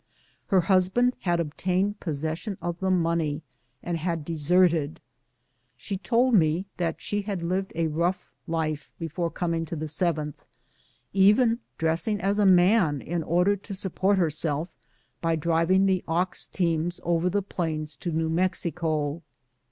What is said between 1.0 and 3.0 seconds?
had obtained possession of the